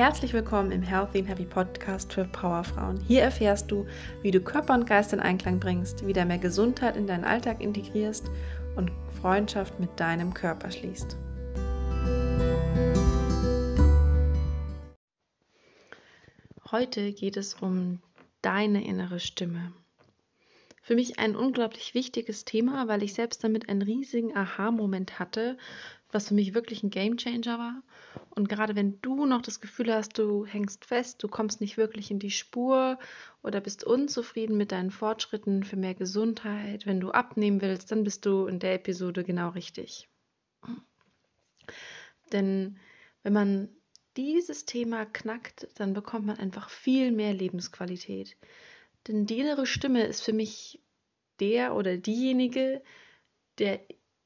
Herzlich 0.00 0.32
willkommen 0.32 0.72
im 0.72 0.80
Healthy 0.80 1.18
and 1.18 1.28
Happy 1.28 1.44
Podcast 1.44 2.10
für 2.10 2.24
Powerfrauen. 2.24 2.98
Hier 3.06 3.20
erfährst 3.20 3.70
du, 3.70 3.86
wie 4.22 4.30
du 4.30 4.40
Körper 4.40 4.72
und 4.72 4.86
Geist 4.86 5.12
in 5.12 5.20
Einklang 5.20 5.60
bringst, 5.60 6.06
wieder 6.06 6.24
mehr 6.24 6.38
Gesundheit 6.38 6.96
in 6.96 7.06
deinen 7.06 7.24
Alltag 7.24 7.60
integrierst 7.60 8.30
und 8.76 8.90
Freundschaft 9.20 9.78
mit 9.78 9.90
deinem 10.00 10.32
Körper 10.32 10.70
schließt. 10.70 11.18
Heute 16.70 17.12
geht 17.12 17.36
es 17.36 17.52
um 17.52 18.00
deine 18.40 18.82
innere 18.82 19.20
Stimme. 19.20 19.74
Für 20.80 20.94
mich 20.94 21.18
ein 21.18 21.36
unglaublich 21.36 21.92
wichtiges 21.92 22.46
Thema, 22.46 22.88
weil 22.88 23.02
ich 23.02 23.12
selbst 23.12 23.44
damit 23.44 23.68
einen 23.68 23.82
riesigen 23.82 24.34
Aha-Moment 24.34 25.18
hatte, 25.18 25.58
was 26.12 26.28
für 26.28 26.34
mich 26.34 26.54
wirklich 26.54 26.82
ein 26.82 26.90
Gamechanger 26.90 27.58
war. 27.58 27.82
Und 28.30 28.48
gerade 28.48 28.76
wenn 28.76 29.00
du 29.00 29.26
noch 29.26 29.42
das 29.42 29.60
Gefühl 29.60 29.92
hast, 29.92 30.18
du 30.18 30.46
hängst 30.46 30.84
fest, 30.84 31.22
du 31.22 31.28
kommst 31.28 31.60
nicht 31.60 31.76
wirklich 31.76 32.10
in 32.10 32.18
die 32.18 32.30
Spur 32.30 32.98
oder 33.42 33.60
bist 33.60 33.84
unzufrieden 33.84 34.56
mit 34.56 34.72
deinen 34.72 34.90
Fortschritten 34.90 35.64
für 35.64 35.76
mehr 35.76 35.94
Gesundheit, 35.94 36.86
wenn 36.86 37.00
du 37.00 37.10
abnehmen 37.10 37.60
willst, 37.60 37.92
dann 37.92 38.04
bist 38.04 38.26
du 38.26 38.46
in 38.46 38.58
der 38.58 38.74
Episode 38.74 39.24
genau 39.24 39.50
richtig. 39.50 40.08
Denn 42.32 42.78
wenn 43.22 43.32
man 43.32 43.68
dieses 44.16 44.64
Thema 44.64 45.06
knackt, 45.06 45.68
dann 45.76 45.94
bekommt 45.94 46.26
man 46.26 46.38
einfach 46.38 46.68
viel 46.68 47.12
mehr 47.12 47.32
Lebensqualität. 47.32 48.36
Denn 49.06 49.26
die 49.26 49.38
innere 49.38 49.66
Stimme 49.66 50.04
ist 50.04 50.22
für 50.22 50.32
mich 50.32 50.82
der 51.38 51.74
oder 51.74 51.96
diejenige, 51.96 52.82
der 53.58 53.80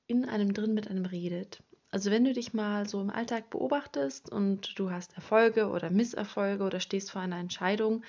in 0.06 0.24
einem 0.24 0.52
drin 0.52 0.74
mit 0.74 0.88
einem 0.88 1.06
redet. 1.06 1.62
Also 1.94 2.10
wenn 2.10 2.24
du 2.24 2.32
dich 2.32 2.52
mal 2.52 2.88
so 2.88 3.00
im 3.00 3.08
Alltag 3.08 3.50
beobachtest 3.50 4.28
und 4.28 4.76
du 4.80 4.90
hast 4.90 5.14
Erfolge 5.14 5.68
oder 5.68 5.90
Misserfolge 5.90 6.64
oder 6.64 6.80
stehst 6.80 7.12
vor 7.12 7.22
einer 7.22 7.38
Entscheidung, 7.38 8.02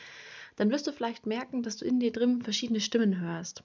dann 0.56 0.72
wirst 0.72 0.88
du 0.88 0.92
vielleicht 0.92 1.28
merken, 1.28 1.62
dass 1.62 1.78
du 1.78 1.86
in 1.86 2.00
dir 2.00 2.12
drin 2.12 2.42
verschiedene 2.42 2.80
Stimmen 2.80 3.22
hörst. 3.22 3.64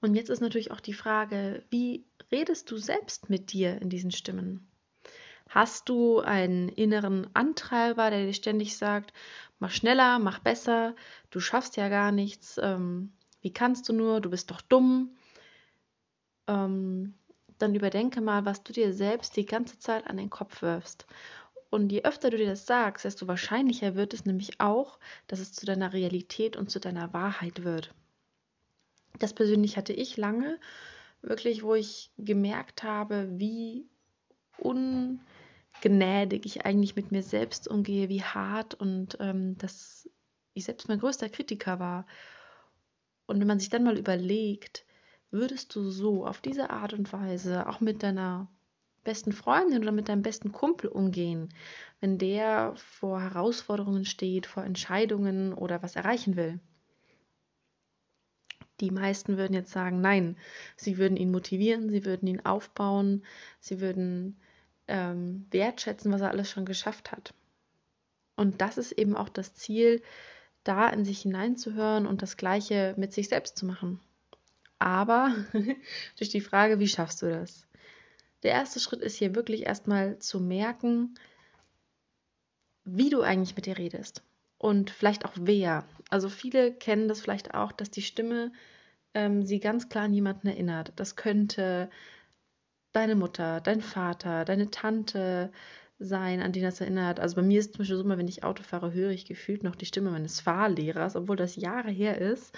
Und 0.00 0.14
jetzt 0.14 0.30
ist 0.30 0.38
natürlich 0.38 0.70
auch 0.70 0.78
die 0.78 0.92
Frage, 0.92 1.64
wie 1.70 2.04
redest 2.30 2.70
du 2.70 2.76
selbst 2.76 3.28
mit 3.28 3.52
dir 3.52 3.82
in 3.82 3.90
diesen 3.90 4.12
Stimmen? 4.12 4.68
Hast 5.48 5.88
du 5.88 6.20
einen 6.20 6.68
inneren 6.68 7.26
Antreiber, 7.34 8.10
der 8.10 8.24
dir 8.24 8.34
ständig 8.34 8.76
sagt, 8.76 9.12
mach 9.58 9.72
schneller, 9.72 10.20
mach 10.20 10.38
besser, 10.38 10.94
du 11.30 11.40
schaffst 11.40 11.76
ja 11.76 11.88
gar 11.88 12.12
nichts, 12.12 12.56
ähm, 12.62 13.14
wie 13.40 13.52
kannst 13.52 13.88
du 13.88 13.92
nur, 13.92 14.20
du 14.20 14.30
bist 14.30 14.52
doch 14.52 14.60
dumm? 14.60 15.16
Ähm, 16.46 17.14
dann 17.58 17.74
überdenke 17.74 18.20
mal, 18.20 18.44
was 18.44 18.62
du 18.62 18.72
dir 18.72 18.92
selbst 18.92 19.36
die 19.36 19.46
ganze 19.46 19.78
Zeit 19.78 20.06
an 20.06 20.16
den 20.16 20.30
Kopf 20.30 20.62
wirfst. 20.62 21.06
Und 21.70 21.90
je 21.90 22.04
öfter 22.04 22.30
du 22.30 22.36
dir 22.36 22.46
das 22.46 22.66
sagst, 22.66 23.04
desto 23.04 23.26
wahrscheinlicher 23.26 23.96
wird 23.96 24.14
es 24.14 24.24
nämlich 24.24 24.60
auch, 24.60 24.98
dass 25.26 25.40
es 25.40 25.52
zu 25.52 25.66
deiner 25.66 25.92
Realität 25.92 26.56
und 26.56 26.70
zu 26.70 26.80
deiner 26.80 27.12
Wahrheit 27.12 27.64
wird. 27.64 27.92
Das 29.18 29.34
persönlich 29.34 29.76
hatte 29.76 29.92
ich 29.92 30.16
lange, 30.16 30.58
wirklich, 31.22 31.62
wo 31.62 31.74
ich 31.74 32.10
gemerkt 32.18 32.82
habe, 32.82 33.28
wie 33.32 33.88
ungnädig 34.58 36.46
ich 36.46 36.64
eigentlich 36.64 36.96
mit 36.96 37.12
mir 37.12 37.22
selbst 37.22 37.68
umgehe, 37.68 38.08
wie 38.08 38.22
hart 38.22 38.74
und 38.74 39.16
ähm, 39.20 39.58
dass 39.58 40.08
ich 40.54 40.64
selbst 40.64 40.88
mein 40.88 41.00
größter 41.00 41.28
Kritiker 41.28 41.78
war. 41.78 42.06
Und 43.26 43.40
wenn 43.40 43.46
man 43.46 43.58
sich 43.58 43.68
dann 43.70 43.84
mal 43.84 43.98
überlegt, 43.98 44.86
würdest 45.30 45.74
du 45.74 45.90
so 45.90 46.26
auf 46.26 46.40
diese 46.40 46.70
Art 46.70 46.92
und 46.92 47.12
Weise 47.12 47.68
auch 47.68 47.80
mit 47.80 48.02
deiner 48.02 48.48
besten 49.04 49.32
Freundin 49.32 49.82
oder 49.82 49.92
mit 49.92 50.08
deinem 50.08 50.22
besten 50.22 50.52
Kumpel 50.52 50.90
umgehen, 50.90 51.48
wenn 52.00 52.18
der 52.18 52.74
vor 52.76 53.20
Herausforderungen 53.20 54.04
steht, 54.04 54.46
vor 54.46 54.64
Entscheidungen 54.64 55.54
oder 55.54 55.82
was 55.82 55.96
erreichen 55.96 56.36
will? 56.36 56.60
Die 58.80 58.90
meisten 58.90 59.38
würden 59.38 59.54
jetzt 59.54 59.72
sagen, 59.72 60.00
nein, 60.02 60.36
sie 60.76 60.98
würden 60.98 61.16
ihn 61.16 61.30
motivieren, 61.30 61.88
sie 61.88 62.04
würden 62.04 62.26
ihn 62.28 62.44
aufbauen, 62.44 63.24
sie 63.58 63.80
würden 63.80 64.38
ähm, 64.86 65.46
wertschätzen, 65.50 66.12
was 66.12 66.20
er 66.20 66.30
alles 66.30 66.50
schon 66.50 66.66
geschafft 66.66 67.10
hat. 67.10 67.32
Und 68.36 68.60
das 68.60 68.76
ist 68.76 68.92
eben 68.92 69.16
auch 69.16 69.30
das 69.30 69.54
Ziel, 69.54 70.02
da 70.62 70.88
in 70.88 71.04
sich 71.04 71.22
hineinzuhören 71.22 72.06
und 72.06 72.20
das 72.20 72.36
Gleiche 72.36 72.94
mit 72.98 73.12
sich 73.12 73.28
selbst 73.28 73.56
zu 73.56 73.64
machen. 73.64 74.00
Aber 74.78 75.34
durch 76.18 76.30
die 76.30 76.40
Frage, 76.40 76.78
wie 76.78 76.88
schaffst 76.88 77.22
du 77.22 77.30
das? 77.30 77.66
Der 78.42 78.52
erste 78.52 78.80
Schritt 78.80 79.00
ist 79.00 79.16
hier 79.16 79.34
wirklich 79.34 79.66
erstmal 79.66 80.18
zu 80.18 80.40
merken, 80.40 81.14
wie 82.84 83.10
du 83.10 83.22
eigentlich 83.22 83.56
mit 83.56 83.66
dir 83.66 83.78
redest 83.78 84.22
und 84.58 84.90
vielleicht 84.90 85.24
auch 85.24 85.32
wer. 85.34 85.86
Also 86.10 86.28
viele 86.28 86.72
kennen 86.72 87.08
das 87.08 87.20
vielleicht 87.20 87.54
auch, 87.54 87.72
dass 87.72 87.90
die 87.90 88.02
Stimme 88.02 88.52
ähm, 89.14 89.44
sie 89.44 89.60
ganz 89.60 89.88
klar 89.88 90.04
an 90.04 90.14
jemanden 90.14 90.46
erinnert. 90.46 90.92
Das 90.96 91.16
könnte 91.16 91.90
deine 92.92 93.16
Mutter, 93.16 93.60
dein 93.60 93.80
Vater, 93.80 94.44
deine 94.44 94.70
Tante 94.70 95.50
sein, 95.98 96.40
an 96.40 96.52
die 96.52 96.60
das 96.60 96.80
erinnert. 96.80 97.20
Also 97.20 97.36
bei 97.36 97.42
mir 97.42 97.58
ist 97.58 97.72
zum 97.72 97.78
Beispiel 97.78 97.96
so 97.96 98.08
wenn 98.08 98.28
ich 98.28 98.44
Auto 98.44 98.62
fahre, 98.62 98.92
höre 98.92 99.10
ich 99.10 99.24
gefühlt 99.24 99.62
noch 99.62 99.76
die 99.76 99.86
Stimme 99.86 100.10
meines 100.10 100.40
Fahrlehrers, 100.40 101.16
obwohl 101.16 101.36
das 101.36 101.56
Jahre 101.56 101.90
her 101.90 102.18
ist. 102.18 102.54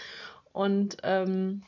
Und 0.53 0.99
ähm, 1.05 1.63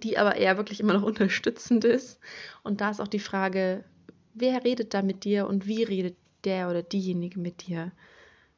die 0.00 0.18
aber 0.18 0.36
eher 0.36 0.56
wirklich 0.56 0.80
immer 0.80 0.94
noch 0.94 1.02
unterstützend 1.04 1.84
ist. 1.84 2.18
Und 2.62 2.80
da 2.80 2.90
ist 2.90 3.00
auch 3.00 3.08
die 3.08 3.18
Frage, 3.18 3.84
wer 4.34 4.64
redet 4.64 4.94
da 4.94 5.02
mit 5.02 5.24
dir 5.24 5.46
und 5.46 5.66
wie 5.66 5.82
redet 5.82 6.16
der 6.44 6.68
oder 6.68 6.82
diejenige 6.82 7.38
mit 7.38 7.66
dir? 7.66 7.92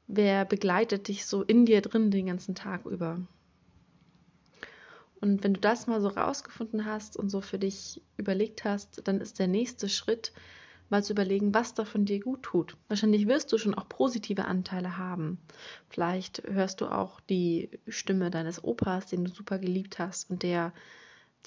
Wer 0.08 0.44
begleitet 0.44 1.08
dich 1.08 1.26
so 1.26 1.42
in 1.42 1.66
dir 1.66 1.80
drin 1.80 2.10
den 2.10 2.26
ganzen 2.26 2.54
Tag 2.54 2.86
über? 2.86 3.20
Und 5.20 5.42
wenn 5.42 5.54
du 5.54 5.60
das 5.60 5.86
mal 5.86 6.00
so 6.00 6.08
rausgefunden 6.08 6.84
hast 6.84 7.16
und 7.16 7.30
so 7.30 7.40
für 7.40 7.58
dich 7.58 8.02
überlegt 8.16 8.64
hast, 8.64 9.06
dann 9.08 9.20
ist 9.20 9.38
der 9.38 9.48
nächste 9.48 9.88
Schritt, 9.88 10.32
mal 10.88 11.02
zu 11.02 11.12
überlegen, 11.12 11.54
was 11.54 11.74
davon 11.74 12.04
dir 12.04 12.20
gut 12.20 12.42
tut. 12.42 12.76
Wahrscheinlich 12.88 13.26
wirst 13.26 13.52
du 13.52 13.58
schon 13.58 13.74
auch 13.74 13.88
positive 13.88 14.44
Anteile 14.44 14.98
haben. 14.98 15.38
Vielleicht 15.88 16.42
hörst 16.46 16.80
du 16.80 16.86
auch 16.86 17.20
die 17.20 17.70
Stimme 17.88 18.30
deines 18.30 18.62
Opas, 18.62 19.06
den 19.06 19.24
du 19.24 19.30
super 19.30 19.58
geliebt 19.58 19.98
hast 19.98 20.30
und 20.30 20.42
der 20.42 20.72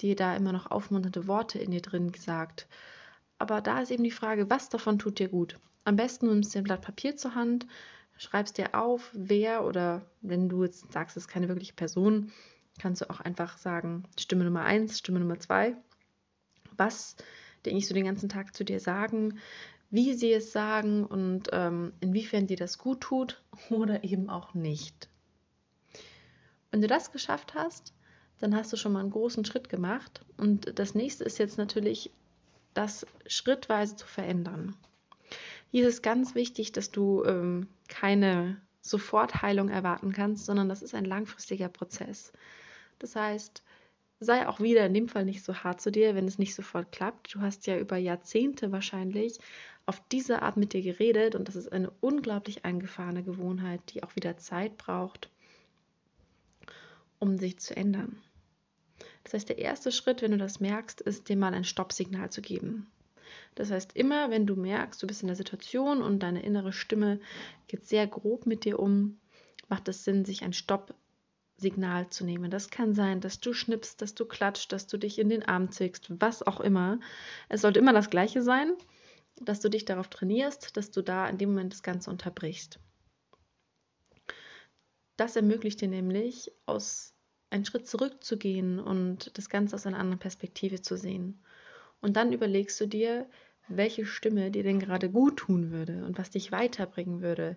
dir 0.02 0.16
da 0.16 0.36
immer 0.36 0.52
noch 0.52 0.70
aufmunternde 0.70 1.26
Worte 1.26 1.58
in 1.58 1.70
dir 1.70 1.82
drin 1.82 2.12
gesagt. 2.12 2.66
Aber 3.38 3.60
da 3.60 3.80
ist 3.80 3.90
eben 3.90 4.04
die 4.04 4.10
Frage, 4.10 4.50
was 4.50 4.68
davon 4.68 4.98
tut 4.98 5.18
dir 5.18 5.28
gut? 5.28 5.58
Am 5.84 5.96
besten 5.96 6.26
nimmst 6.26 6.54
du 6.54 6.58
ein 6.58 6.64
Blatt 6.64 6.82
Papier 6.82 7.16
zur 7.16 7.34
Hand, 7.34 7.66
schreibst 8.16 8.58
dir 8.58 8.74
auf, 8.74 9.10
wer 9.14 9.64
oder 9.64 10.02
wenn 10.20 10.48
du 10.48 10.64
jetzt 10.64 10.92
sagst, 10.92 11.16
es 11.16 11.24
ist 11.24 11.28
keine 11.28 11.48
wirkliche 11.48 11.72
Person, 11.72 12.30
kannst 12.78 13.00
du 13.00 13.10
auch 13.10 13.20
einfach 13.20 13.56
sagen, 13.56 14.04
Stimme 14.18 14.44
Nummer 14.44 14.62
eins, 14.62 14.98
Stimme 14.98 15.20
Nummer 15.20 15.38
zwei. 15.40 15.74
Was 16.76 17.16
denke 17.64 17.78
ich 17.78 17.86
so 17.86 17.94
den 17.94 18.04
ganzen 18.04 18.28
Tag 18.28 18.54
zu 18.54 18.64
dir 18.64 18.80
sagen, 18.80 19.38
wie 19.90 20.14
sie 20.14 20.32
es 20.32 20.52
sagen 20.52 21.04
und 21.04 21.48
ähm, 21.52 21.92
inwiefern 22.00 22.46
dir 22.46 22.56
das 22.56 22.78
gut 22.78 23.00
tut 23.00 23.42
oder 23.70 24.04
eben 24.04 24.28
auch 24.28 24.54
nicht. 24.54 25.08
Wenn 26.70 26.82
du 26.82 26.88
das 26.88 27.10
geschafft 27.10 27.54
hast, 27.54 27.92
dann 28.40 28.56
hast 28.56 28.72
du 28.72 28.76
schon 28.76 28.92
mal 28.92 29.00
einen 29.00 29.10
großen 29.10 29.44
Schritt 29.44 29.68
gemacht. 29.68 30.24
Und 30.36 30.78
das 30.78 30.94
nächste 30.94 31.24
ist 31.24 31.38
jetzt 31.38 31.58
natürlich, 31.58 32.10
das 32.74 33.06
schrittweise 33.26 33.96
zu 33.96 34.06
verändern. 34.06 34.74
Hier 35.70 35.86
ist 35.86 35.94
es 35.94 36.02
ganz 36.02 36.34
wichtig, 36.34 36.72
dass 36.72 36.90
du 36.90 37.24
ähm, 37.24 37.68
keine 37.88 38.60
Sofortheilung 38.80 39.68
erwarten 39.68 40.12
kannst, 40.12 40.46
sondern 40.46 40.68
das 40.68 40.82
ist 40.82 40.94
ein 40.94 41.04
langfristiger 41.04 41.68
Prozess. 41.68 42.32
Das 42.98 43.14
heißt, 43.14 43.62
sei 44.20 44.48
auch 44.48 44.60
wieder 44.60 44.86
in 44.86 44.94
dem 44.94 45.08
Fall 45.08 45.24
nicht 45.24 45.44
so 45.44 45.54
hart 45.54 45.80
zu 45.80 45.90
dir, 45.90 46.14
wenn 46.14 46.26
es 46.26 46.38
nicht 46.38 46.54
sofort 46.54 46.92
klappt. 46.92 47.34
Du 47.34 47.40
hast 47.40 47.66
ja 47.66 47.78
über 47.78 47.96
Jahrzehnte 47.96 48.72
wahrscheinlich 48.72 49.38
auf 49.86 50.02
diese 50.12 50.42
Art 50.42 50.56
mit 50.56 50.72
dir 50.72 50.82
geredet 50.82 51.34
und 51.34 51.48
das 51.48 51.56
ist 51.56 51.72
eine 51.72 51.90
unglaublich 52.00 52.64
eingefahrene 52.64 53.22
Gewohnheit, 53.22 53.80
die 53.88 54.02
auch 54.02 54.14
wieder 54.16 54.36
Zeit 54.36 54.76
braucht, 54.76 55.30
um 57.18 57.38
sich 57.38 57.58
zu 57.58 57.76
ändern. 57.76 58.20
Das 59.24 59.34
heißt, 59.34 59.48
der 59.48 59.58
erste 59.58 59.92
Schritt, 59.92 60.22
wenn 60.22 60.32
du 60.32 60.38
das 60.38 60.60
merkst, 60.60 61.00
ist 61.00 61.28
dir 61.28 61.36
mal 61.36 61.54
ein 61.54 61.64
Stoppsignal 61.64 62.30
zu 62.30 62.40
geben. 62.40 62.90
Das 63.54 63.70
heißt, 63.70 63.94
immer 63.94 64.30
wenn 64.30 64.46
du 64.46 64.56
merkst, 64.56 65.02
du 65.02 65.06
bist 65.06 65.22
in 65.22 65.28
der 65.28 65.36
Situation 65.36 66.02
und 66.02 66.20
deine 66.20 66.42
innere 66.42 66.72
Stimme 66.72 67.20
geht 67.68 67.86
sehr 67.86 68.06
grob 68.06 68.46
mit 68.46 68.64
dir 68.64 68.78
um, 68.78 69.18
macht 69.68 69.88
es 69.88 70.04
Sinn, 70.04 70.24
sich 70.24 70.42
ein 70.42 70.52
Stoppsignal 70.52 72.08
zu 72.10 72.24
nehmen. 72.24 72.50
Das 72.50 72.70
kann 72.70 72.94
sein, 72.94 73.20
dass 73.20 73.40
du 73.40 73.52
schnippst, 73.52 74.00
dass 74.02 74.14
du 74.14 74.24
klatscht, 74.24 74.72
dass 74.72 74.86
du 74.86 74.96
dich 74.96 75.18
in 75.18 75.28
den 75.28 75.44
Arm 75.44 75.70
zwickst, 75.70 76.06
was 76.20 76.42
auch 76.42 76.60
immer. 76.60 76.98
Es 77.48 77.60
sollte 77.60 77.80
immer 77.80 77.92
das 77.92 78.10
Gleiche 78.10 78.42
sein, 78.42 78.72
dass 79.40 79.60
du 79.60 79.68
dich 79.68 79.84
darauf 79.84 80.08
trainierst, 80.08 80.76
dass 80.76 80.90
du 80.90 81.02
da 81.02 81.28
in 81.28 81.38
dem 81.38 81.50
Moment 81.50 81.72
das 81.72 81.82
Ganze 81.82 82.10
unterbrichst. 82.10 82.80
Das 85.16 85.36
ermöglicht 85.36 85.80
dir 85.80 85.88
nämlich 85.88 86.50
aus 86.66 87.14
einen 87.50 87.64
Schritt 87.64 87.86
zurückzugehen 87.86 88.78
und 88.78 89.36
das 89.36 89.48
Ganze 89.48 89.74
aus 89.74 89.86
einer 89.86 89.98
anderen 89.98 90.20
Perspektive 90.20 90.82
zu 90.82 90.96
sehen. 90.96 91.40
Und 92.00 92.16
dann 92.16 92.32
überlegst 92.32 92.80
du 92.80 92.86
dir, 92.86 93.28
welche 93.68 94.06
Stimme 94.06 94.50
dir 94.50 94.62
denn 94.62 94.80
gerade 94.80 95.10
gut 95.10 95.38
tun 95.38 95.70
würde 95.70 96.04
und 96.04 96.18
was 96.18 96.30
dich 96.30 96.52
weiterbringen 96.52 97.20
würde. 97.20 97.56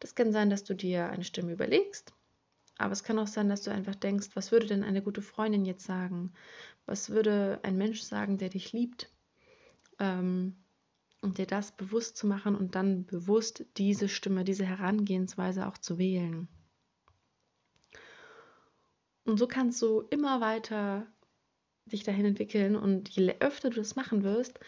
Das 0.00 0.14
kann 0.14 0.32
sein, 0.32 0.50
dass 0.50 0.64
du 0.64 0.74
dir 0.74 1.08
eine 1.08 1.24
Stimme 1.24 1.52
überlegst, 1.52 2.12
aber 2.78 2.92
es 2.92 3.02
kann 3.02 3.18
auch 3.18 3.26
sein, 3.26 3.48
dass 3.48 3.62
du 3.62 3.72
einfach 3.72 3.96
denkst, 3.96 4.28
was 4.34 4.52
würde 4.52 4.66
denn 4.66 4.84
eine 4.84 5.02
gute 5.02 5.22
Freundin 5.22 5.64
jetzt 5.64 5.84
sagen? 5.84 6.32
Was 6.86 7.10
würde 7.10 7.58
ein 7.62 7.76
Mensch 7.76 8.02
sagen, 8.02 8.38
der 8.38 8.50
dich 8.50 8.72
liebt? 8.72 9.10
Ähm, 9.98 10.56
und 11.20 11.38
dir 11.38 11.46
das 11.46 11.72
bewusst 11.72 12.16
zu 12.16 12.28
machen 12.28 12.54
und 12.54 12.76
dann 12.76 13.04
bewusst 13.04 13.64
diese 13.76 14.08
Stimme, 14.08 14.44
diese 14.44 14.64
Herangehensweise 14.64 15.66
auch 15.66 15.76
zu 15.76 15.98
wählen. 15.98 16.48
Und 19.28 19.36
so 19.36 19.46
kannst 19.46 19.82
du 19.82 20.00
immer 20.08 20.40
weiter 20.40 21.06
dich 21.84 22.02
dahin 22.02 22.24
entwickeln 22.24 22.76
und 22.76 23.10
je 23.10 23.34
öfter 23.40 23.68
du 23.68 23.76
das 23.76 23.94
machen 23.94 24.24
wirst, 24.24 24.58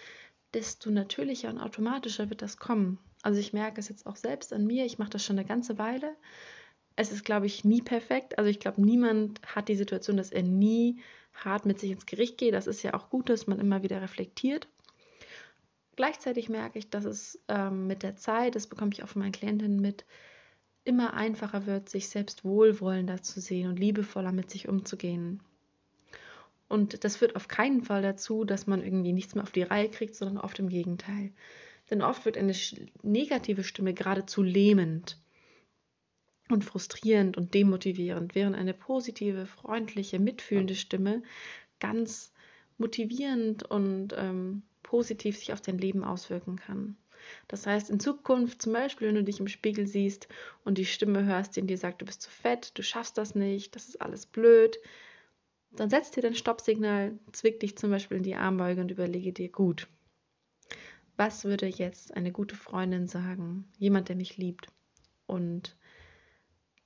desto 0.52 0.90
natürlicher 0.90 1.48
und 1.48 1.58
automatischer 1.58 2.28
wird 2.28 2.42
das 2.42 2.58
kommen. 2.58 2.98
Also 3.22 3.40
ich 3.40 3.54
merke 3.54 3.80
es 3.80 3.88
jetzt 3.88 4.04
auch 4.04 4.16
selbst 4.16 4.52
an 4.52 4.66
mir, 4.66 4.84
ich 4.84 4.98
mache 4.98 5.08
das 5.08 5.24
schon 5.24 5.38
eine 5.38 5.48
ganze 5.48 5.78
Weile. 5.78 6.14
Es 6.94 7.10
ist, 7.10 7.24
glaube 7.24 7.46
ich, 7.46 7.64
nie 7.64 7.80
perfekt. 7.80 8.36
Also 8.36 8.50
ich 8.50 8.60
glaube, 8.60 8.82
niemand 8.82 9.40
hat 9.46 9.68
die 9.68 9.76
Situation, 9.76 10.18
dass 10.18 10.30
er 10.30 10.42
nie 10.42 11.00
hart 11.32 11.64
mit 11.64 11.80
sich 11.80 11.92
ins 11.92 12.04
Gericht 12.04 12.36
geht. 12.36 12.52
Das 12.52 12.66
ist 12.66 12.82
ja 12.82 12.92
auch 12.92 13.08
gut, 13.08 13.30
dass 13.30 13.46
man 13.46 13.60
immer 13.60 13.82
wieder 13.82 14.02
reflektiert. 14.02 14.68
Gleichzeitig 15.96 16.50
merke 16.50 16.78
ich, 16.78 16.90
dass 16.90 17.06
es 17.06 17.40
ähm, 17.48 17.86
mit 17.86 18.02
der 18.02 18.16
Zeit, 18.16 18.56
das 18.56 18.66
bekomme 18.66 18.90
ich 18.92 19.02
auch 19.02 19.08
von 19.08 19.22
meinen 19.22 19.32
Klientinnen 19.32 19.80
mit, 19.80 20.04
immer 20.90 21.14
einfacher 21.14 21.66
wird, 21.66 21.88
sich 21.88 22.08
selbst 22.08 22.44
wohlwollender 22.44 23.22
zu 23.22 23.40
sehen 23.40 23.68
und 23.68 23.78
liebevoller 23.78 24.32
mit 24.32 24.50
sich 24.50 24.68
umzugehen. 24.68 25.40
Und 26.68 27.04
das 27.04 27.16
führt 27.16 27.36
auf 27.36 27.46
keinen 27.46 27.82
Fall 27.82 28.02
dazu, 28.02 28.44
dass 28.44 28.66
man 28.66 28.82
irgendwie 28.82 29.12
nichts 29.12 29.36
mehr 29.36 29.44
auf 29.44 29.52
die 29.52 29.62
Reihe 29.62 29.88
kriegt, 29.88 30.16
sondern 30.16 30.38
oft 30.38 30.58
im 30.58 30.68
Gegenteil. 30.68 31.32
Denn 31.90 32.02
oft 32.02 32.24
wird 32.24 32.36
eine 32.36 32.54
negative 33.04 33.62
Stimme 33.62 33.94
geradezu 33.94 34.42
lähmend 34.42 35.16
und 36.48 36.64
frustrierend 36.64 37.36
und 37.36 37.54
demotivierend, 37.54 38.34
während 38.34 38.56
eine 38.56 38.74
positive, 38.74 39.46
freundliche, 39.46 40.18
mitfühlende 40.18 40.74
Stimme 40.74 41.22
ganz 41.78 42.32
motivierend 42.78 43.62
und 43.62 44.12
ähm, 44.16 44.62
positiv 44.82 45.38
sich 45.38 45.52
auf 45.52 45.60
dein 45.60 45.78
Leben 45.78 46.02
auswirken 46.02 46.56
kann. 46.56 46.96
Das 47.48 47.66
heißt, 47.66 47.90
in 47.90 48.00
Zukunft 48.00 48.62
zum 48.62 48.72
Beispiel, 48.72 49.08
wenn 49.08 49.14
du 49.14 49.24
dich 49.24 49.40
im 49.40 49.48
Spiegel 49.48 49.86
siehst 49.86 50.28
und 50.64 50.78
die 50.78 50.84
Stimme 50.84 51.24
hörst, 51.24 51.56
die 51.56 51.60
in 51.60 51.66
dir 51.66 51.78
sagt, 51.78 52.00
du 52.00 52.06
bist 52.06 52.22
zu 52.22 52.30
fett, 52.30 52.76
du 52.78 52.82
schaffst 52.82 53.18
das 53.18 53.34
nicht, 53.34 53.74
das 53.74 53.88
ist 53.88 54.00
alles 54.00 54.26
blöd, 54.26 54.78
dann 55.72 55.90
setz 55.90 56.10
dir 56.10 56.22
dein 56.22 56.34
Stoppsignal, 56.34 57.18
zwick 57.32 57.60
dich 57.60 57.76
zum 57.76 57.90
Beispiel 57.90 58.16
in 58.16 58.22
die 58.22 58.34
Armbeuge 58.34 58.80
und 58.80 58.90
überlege 58.90 59.32
dir 59.32 59.48
gut. 59.48 59.88
Was 61.16 61.44
würde 61.44 61.66
jetzt 61.66 62.16
eine 62.16 62.32
gute 62.32 62.56
Freundin 62.56 63.06
sagen? 63.06 63.70
Jemand, 63.78 64.08
der 64.08 64.16
mich 64.16 64.36
liebt. 64.36 64.68
Und 65.26 65.76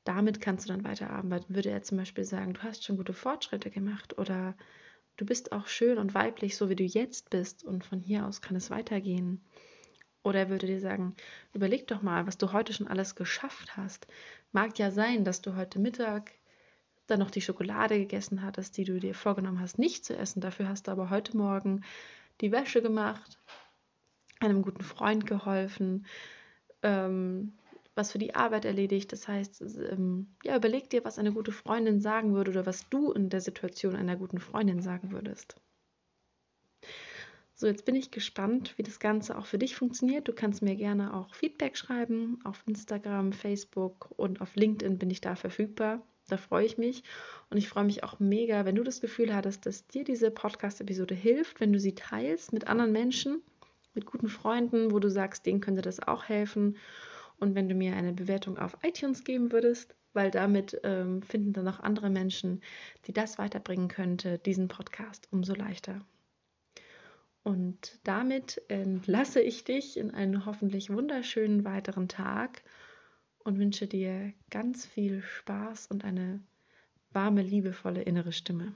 damit 0.03 0.41
kannst 0.41 0.69
du 0.69 0.73
dann 0.73 0.85
weiterarbeiten. 0.85 1.55
Würde 1.55 1.71
er 1.71 1.83
zum 1.83 1.99
Beispiel 1.99 2.25
sagen, 2.25 2.53
du 2.55 2.63
hast 2.63 2.85
schon 2.85 2.97
gute 2.97 3.15
Fortschritte 3.15 3.71
gemacht 3.71 4.19
oder 4.19 4.57
du 5.17 5.25
bist 5.25 5.53
auch 5.53 5.67
schön 5.67 5.99
und 5.99 6.15
weiblich, 6.15 6.57
so 6.57 6.69
wie 6.69 6.77
du 6.77 6.85
jetzt 6.85 7.31
bist 7.31 7.65
und 7.65 7.85
von 7.85 8.01
hier 8.01 8.27
aus 8.27 8.43
kann 8.43 8.57
es 8.57 8.71
weitergehen. 8.71 9.41
Oder 10.25 10.41
er 10.41 10.49
würde 10.49 10.67
dir 10.67 10.81
sagen, 10.81 11.15
überleg 11.53 11.87
doch 11.87 12.03
mal, 12.03 12.27
was 12.27 12.39
du 12.39 12.53
heute 12.53 12.73
schon 12.73 12.89
alles 12.89 13.15
geschafft 13.15 13.77
hast. 13.77 14.07
Mag 14.53 14.79
ja 14.79 14.91
sein, 14.91 15.25
dass 15.25 15.43
du 15.43 15.55
heute 15.55 15.79
Mittag 15.79 16.33
dann 17.07 17.19
noch 17.19 17.31
die 17.31 17.43
Schokolade 17.43 17.99
gegessen 17.99 18.43
hattest, 18.43 18.77
die 18.79 18.85
du 18.85 18.99
dir 18.99 19.15
vorgenommen 19.15 19.61
hast, 19.61 19.79
nicht 19.79 20.05
zu 20.05 20.17
essen. 20.17 20.41
Dafür 20.41 20.69
hast 20.69 20.89
du 20.89 20.91
aber 20.91 21.11
heute 21.11 21.37
Morgen 21.37 21.85
die 22.41 22.51
Wäsche 22.51 22.81
gemacht, 22.81 23.39
einem 24.41 24.63
guten 24.63 24.83
Freund 24.83 25.27
geholfen, 25.27 26.07
ähm, 26.83 27.53
was 27.95 28.13
für 28.13 28.19
die 28.19 28.35
Arbeit 28.35 28.65
erledigt. 28.65 29.13
Das 29.13 29.29
heißt, 29.29 29.61
ähm, 29.91 30.35
ja, 30.43 30.57
überleg 30.57 30.89
dir, 30.89 31.05
was 31.05 31.19
eine 31.19 31.33
gute 31.33 31.53
Freundin 31.53 32.01
sagen 32.01 32.35
würde 32.35 32.51
oder 32.51 32.65
was 32.65 32.89
du 32.89 33.13
in 33.13 33.29
der 33.29 33.43
Situation 33.43 33.95
einer 33.95 34.17
guten 34.17 34.41
Freundin 34.41 34.81
sagen 34.81 35.13
würdest. 35.13 35.61
So, 37.57 37.69
jetzt 37.69 37.85
bin 37.85 37.95
ich 37.95 38.11
gespannt, 38.11 38.75
wie 38.77 38.83
das 38.83 38.99
Ganze 38.99 39.39
auch 39.39 39.47
für 39.47 39.59
dich 39.59 39.77
funktioniert. 39.77 40.27
Du 40.27 40.33
kannst 40.33 40.61
mir 40.61 40.75
gerne 40.75 41.15
auch 41.15 41.33
Feedback 41.37 41.77
schreiben 41.77 42.41
auf 42.43 42.65
Instagram, 42.67 43.33
Facebook 43.33 44.11
und 44.17 44.41
auf 44.41 44.57
LinkedIn 44.57 44.99
bin 44.99 45.09
ich 45.11 45.21
da 45.21 45.37
verfügbar. 45.37 46.03
Da 46.29 46.37
freue 46.37 46.67
ich 46.67 46.79
mich. 46.79 47.05
Und 47.51 47.59
ich 47.59 47.69
freue 47.69 47.85
mich 47.85 48.03
auch 48.03 48.19
mega, 48.19 48.65
wenn 48.65 48.75
du 48.75 48.83
das 48.83 49.01
Gefühl 49.01 49.33
hattest, 49.33 49.67
dass 49.67 49.87
dir 49.87 50.03
diese 50.03 50.33
Podcast-Episode 50.33 51.15
hilft, 51.15 51.61
wenn 51.61 51.73
du 51.73 51.79
sie 51.79 51.95
teilst 51.95 52.53
mit 52.53 52.67
anderen 52.67 52.91
Menschen, 52.91 53.41
mit 53.95 54.05
guten 54.05 54.29
Freunden, 54.29 54.91
wo 54.91 54.99
du 54.99 55.09
sagst, 55.09 55.47
denen 55.47 55.61
könnte 55.61 55.83
das 55.83 56.01
auch 56.01 56.25
helfen. 56.25 56.77
Und 57.39 57.55
wenn 57.55 57.69
du 57.69 57.77
mir 57.77 57.95
eine 57.95 58.15
Bewertung 58.15 58.59
auf 58.59 58.79
iTunes 58.83 59.23
geben 59.23 59.53
würdest, 59.53 59.95
weil 60.13 60.33
damit 60.33 60.81
ähm, 60.83 61.23
finden 61.23 61.53
dann 61.53 61.69
auch 61.69 61.79
andere 61.81 62.11
Menschen, 62.11 62.63
die 63.07 63.13
das 63.13 63.39
weiterbringen 63.39 63.87
könnte, 63.87 64.39
diesen 64.39 64.67
Podcast 64.67 65.29
umso 65.31 65.55
leichter. 65.55 66.01
Und 67.45 68.01
damit 68.05 68.63
entlasse 68.69 69.41
ich 69.41 69.65
dich 69.65 69.99
in 69.99 70.11
einen 70.13 70.47
hoffentlich 70.47 70.89
wunderschönen 70.91 71.65
weiteren 71.65 72.09
Tag 72.09 72.63
und 73.39 73.59
wünsche 73.59 73.87
dir 73.87 74.33
ganz 74.51 74.87
viel 74.87 75.23
Spaß 75.23 75.89
und 75.89 76.05
eine 76.05 76.43
warme, 77.11 77.43
liebevolle 77.43 78.03
innere 78.03 78.33
Stimme. 78.33 78.75